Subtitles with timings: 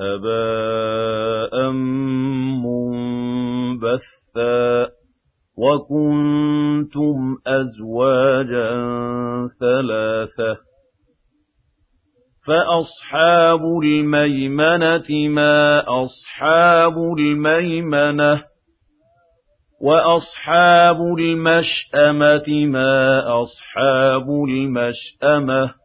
[0.00, 1.70] هباء
[3.80, 4.88] منبثا
[5.58, 8.70] وكنتم أزواجا
[9.60, 10.56] ثلاثة
[12.46, 18.44] فأصحاب الميمنة ما أصحاب الميمنة
[19.80, 25.77] وأصحاب المشأمة ما أصحاب المشأمة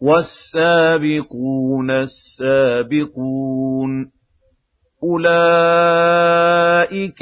[0.00, 3.38] والسابقون السابقون
[5.02, 6.02] أولئك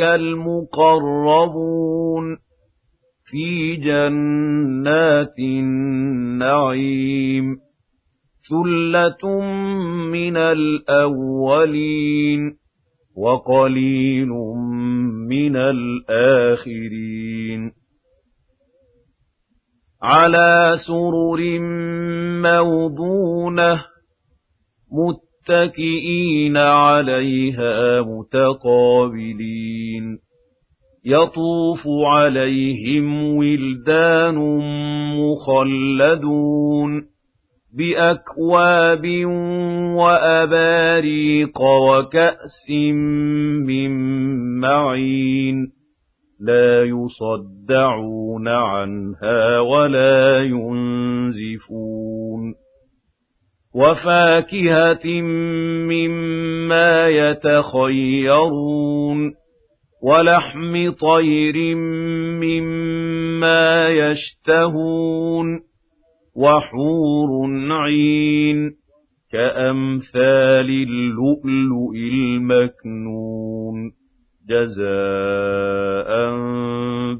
[0.00, 1.56] المقربون
[3.30, 6.86] في جنات النعيم
[8.50, 9.40] ثلة
[10.12, 11.60] من الأولين
[13.16, 14.28] وقليل
[15.28, 17.06] من الآخرين
[20.02, 21.58] على سرر
[22.42, 23.84] موضونة
[24.92, 29.86] متكئين عليها متقابلين.
[31.04, 34.34] يطوف عليهم ولدان
[35.16, 37.06] مخلدون
[37.78, 39.06] بأكواب
[39.96, 42.70] وأباريق وكأس
[43.66, 43.90] من
[44.60, 45.75] معين.
[46.40, 51.86] لا يصدعون عنها ولا ينزفون.
[53.74, 55.20] وفاكهة
[55.90, 58.66] مما يتخيرون
[60.02, 61.74] ولحم طير
[62.44, 65.60] مما يشتهون
[66.36, 67.30] وحور
[67.70, 68.70] عين
[69.32, 73.92] كأمثال اللؤلؤ المكنون.
[74.48, 76.10] جزاء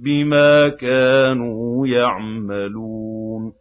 [0.05, 3.53] بما كانوا يعملون.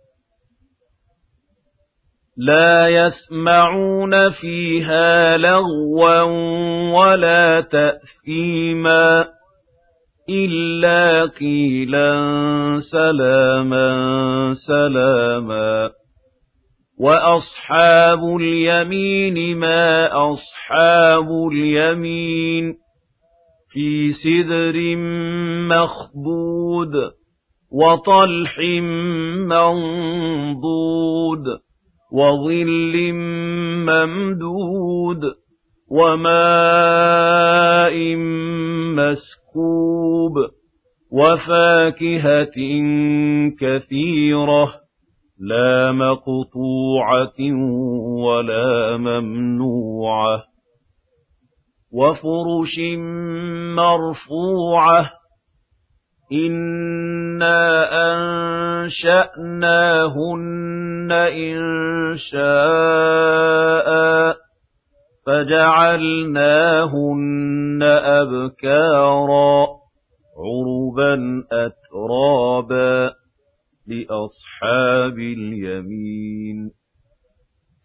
[2.38, 6.22] لا يسمعون فيها لغوا
[6.92, 9.26] ولا تأثيما
[10.30, 12.16] إلا قيلا
[12.92, 13.94] سلاما
[14.68, 15.90] سلاما.
[17.00, 22.85] وأصحاب اليمين ما أصحاب اليمين
[23.76, 24.96] في سدر
[25.68, 26.94] مخضود
[27.72, 28.60] وطلح
[29.52, 31.46] منضود
[32.12, 33.14] وظل
[33.90, 35.22] ممدود
[35.92, 36.96] وماء
[38.96, 40.34] مسكوب
[41.12, 42.58] وفاكهة
[43.60, 44.74] كثيرة
[45.40, 47.40] لا مقطوعة
[48.26, 50.55] ولا ممنوعة
[51.96, 52.76] وفرش
[53.76, 55.12] مرفوعة
[56.32, 57.62] إنا
[58.86, 59.96] أنشأناهن
[61.12, 61.58] إن
[62.32, 63.88] شاء
[65.26, 67.00] فجعلناهن
[68.04, 69.68] أبكارا
[70.38, 73.14] عربا أترابا
[73.88, 76.72] لأصحاب اليمين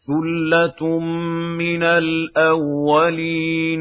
[0.07, 0.99] ثلة
[1.59, 3.81] من الأولين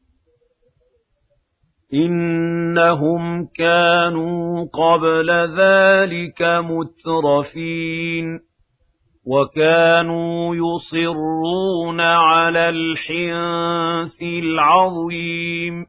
[1.93, 5.29] إنهم كانوا قبل
[5.59, 8.39] ذلك مترفين
[9.27, 15.85] وكانوا يصرون على الحنث العظيم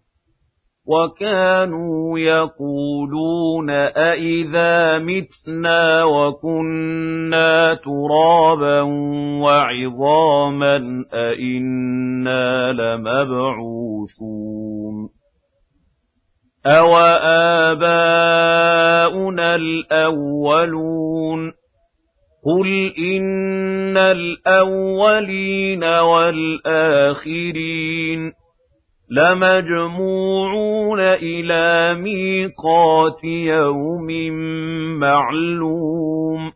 [0.86, 8.82] وكانوا يقولون أئذا متنا وكنا ترابا
[9.42, 14.02] وعظاما أئنا لمبعوثون
[16.66, 17.94] أوآباؤنا
[19.54, 21.52] الأولون
[22.44, 27.22] قل إن الأولين والآخرين
[29.12, 34.06] لَمَجْمُوعُونَ إِلَىٰ مِيقَاتِ يَوْمٍ
[34.98, 36.52] مَّعْلُومٍ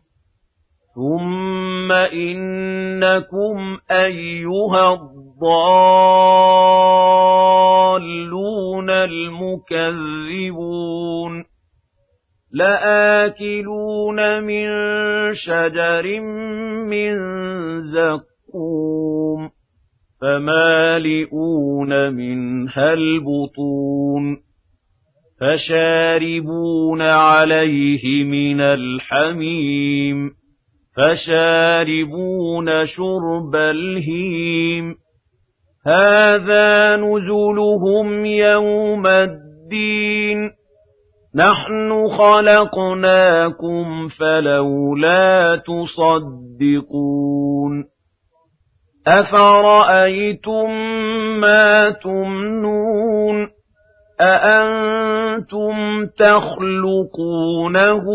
[0.95, 5.27] ثُمَّ إِنَّكُمْ أَيُّهَا الضَّالُّونَ
[8.89, 9.57] الْمُكَذِّبُونَ
[12.53, 14.67] لَآكِلُونَ مِن
[15.33, 16.21] شَجَرٍ
[16.89, 17.15] مِّن
[17.83, 19.49] زَقُّومٍ
[20.21, 24.37] فَمَالِئُونَ مِنْهَا الْبُطُونَ
[25.41, 30.31] فَشَارِبُونَ عَلَيْهِ مِنَ الْحَمِيمِ
[30.97, 34.95] فَشَارِبُونَ شُرْبَ الْهِيمِ
[35.87, 40.51] هَذَا نُزُلُهُمْ يَوْمَ الدِّينِ
[41.35, 47.17] نَحْنُ خَلَقْنَاكُمْ فَلَوْلَا تُصَدِّقُونَ
[49.07, 50.71] أَفَرَأَيْتُم
[51.39, 53.49] مَّا تُمْنُونَ
[54.21, 58.05] أَأَنتُمْ تَخْلُقُونَهُ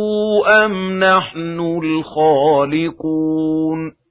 [0.64, 4.01] أَمْ نَحْنُ الْخَالِقُونَ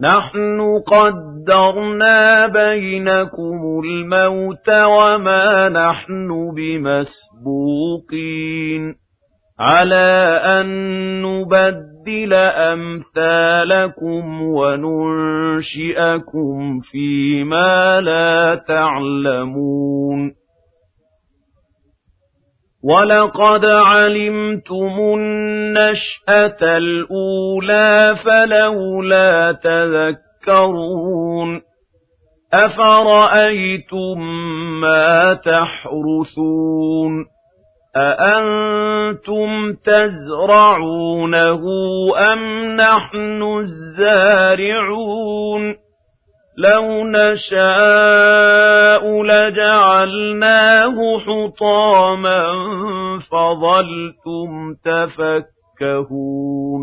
[0.00, 8.94] نَحْنُ قَدَّرْنَا بَيْنَكُمُ الْمَوْتَ وَمَا نَحْنُ بِمَسْبُوقِينَ.
[9.60, 10.66] عَلَىٰ أَن
[11.22, 15.10] نُّبَدِّلَ أَمْثَالَكُمْ وَنُنشِئَكُمْ
[16.80, 20.47] فِي مَا لَا تَعْلَمُونَ.
[22.84, 31.60] وَلَقَدْ عَلِمْتُمُ النَّشْأَةَ الْأُولَىٰ فَلَوْلَا تَذَكَّرُونَ
[32.52, 34.20] أَفَرَأَيْتُم
[34.80, 37.26] مَّا تَحْرُثُونَ
[37.96, 41.62] أَأَنتُمْ تَزْرَعُونَهُ
[42.32, 45.76] أَمْ نَحْنُ الزَّارِعُونَ
[46.58, 52.42] لَوْ نَشَاءُ لَجَعَلْنَاهُ حُطَامًا
[53.30, 56.82] فَظَلْتُمْ تَفَكَّهُونَ.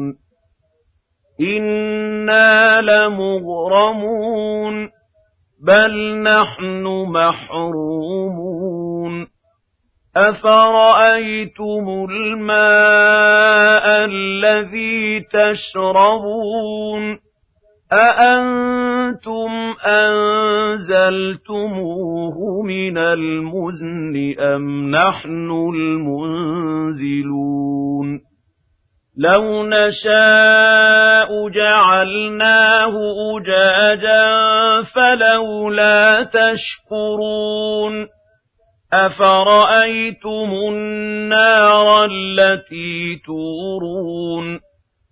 [1.42, 4.89] إِنَّا لَمُغْرَمُونَ
[5.68, 9.27] بَلْ نَحْنُ مَحْرُومُونَ.
[10.18, 17.19] أَفَرَأَيْتُمُ الْمَاءَ الَّذِي تَشْرَبُونَ؟
[17.92, 18.85] أَأَنتُمْ
[19.86, 21.57] أَنزَلْتُمُوهُ
[22.63, 27.16] مِنَ الْمُزْنِ أَمْ نَحْنُ الْمُنزِلُونَ
[29.18, 32.94] لَوْ نَشَاءُ جَعَلْنَاهُ
[33.36, 34.25] أُجَاجًا
[34.96, 38.08] فَلَوْلَا تَشْكُرُونَ
[38.94, 44.60] أَفَرَأَيْتُمُ النَّارَ الَّتِي تُورُونَ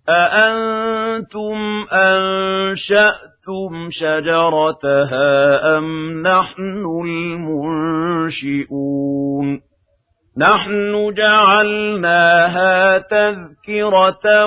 [0.08, 3.33] أَأَنتُمْ أَنشَأْتُمْ
[3.90, 5.32] شَجَرَتَهَا
[5.78, 8.74] أَمْ نَحْنُ الْمُنشِئُونَ
[10.38, 14.46] نَحْنُ جَعَلْنَاهَا تَذْكِرَةً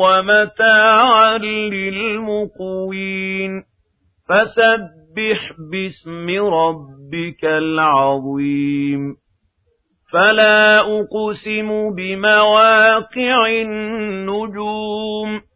[0.00, 1.38] وَمَتَاعًا
[1.68, 3.52] لِّلْمُقْوِينَ
[4.28, 9.16] فَسَبِّحْ بِاسْمِ رَبِّكَ الْعَظِيمِ
[10.12, 15.47] فَلَا أُقْسِمُ بِمَوَاقِعِ النُّجُومِ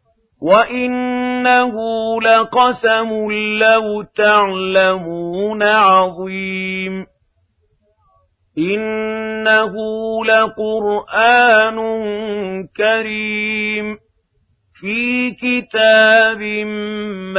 [0.43, 1.75] وَإِنَّهُ
[2.21, 7.05] لَقَسَمٌ لَّوْ تَعْلَمُونَ عَظِيمٌ
[8.57, 9.73] إِنَّهُ
[10.25, 11.77] لَقُرْآنٌ
[12.77, 13.97] كَرِيمٌ
[14.81, 16.41] فِي كِتَابٍ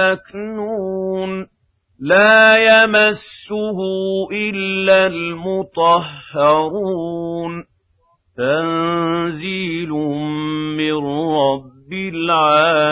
[0.00, 1.46] مَّكْنُونٍ
[2.00, 3.78] لَّا يَمَسُّهُ
[4.32, 6.02] إِلَّا الْمُطَهَّرُونَ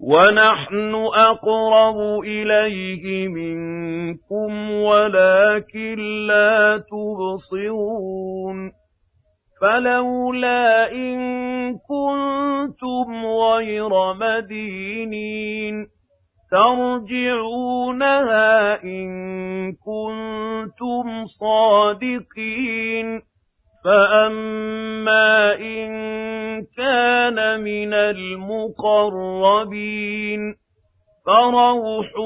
[0.00, 8.72] وَنَحْنُ أَقْرَبُ إِلَيْهِ مِنكُمْ وَلَٰكِن لَّا تُبْصِرُونَ
[9.60, 11.18] فَلَوْلَا إِن
[11.78, 15.86] كُنتُمْ غَيْرَ مَدِينِينَ
[16.50, 18.02] تَرْجِعُونَهَا
[18.84, 19.08] إِن
[19.72, 23.20] كُنتُمْ صَادِقِينَ
[23.84, 25.90] فَأَمَّا إِن
[26.76, 29.20] كَانَ مِنَ الْمُقَرَّبِينَ
[31.26, 32.18] فروح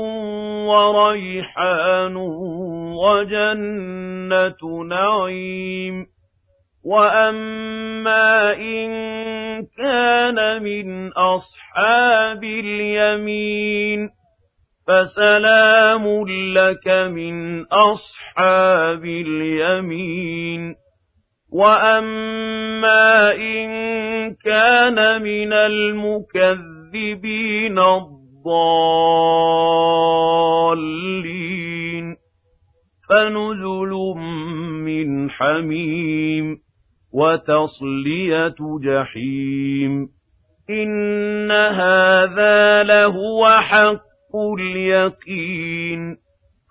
[0.68, 2.16] وريحان
[2.96, 6.06] وجنة نعيم
[6.84, 8.90] وأما إن
[9.78, 14.10] كان من أصحاب اليمين
[14.88, 16.24] فسلام
[16.54, 20.74] لك من أصحاب اليمين
[21.54, 23.70] وأما إن
[24.34, 26.88] كان من المكذبين
[27.78, 28.14] الضالين
[33.10, 33.92] فنزل
[34.84, 36.58] من حميم
[37.12, 40.08] وتصلية جحيم
[40.70, 46.23] إن هذا لهو حق اليقين